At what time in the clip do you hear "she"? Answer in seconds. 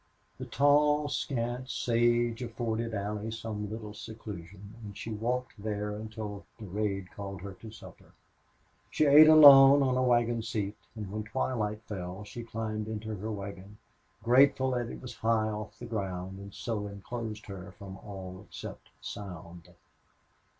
4.97-5.11, 8.89-9.05, 12.23-12.41